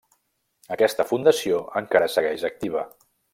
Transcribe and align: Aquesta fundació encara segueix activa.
Aquesta 0.75 1.05
fundació 1.11 1.59
encara 1.83 2.09
segueix 2.15 2.47
activa. 2.51 2.87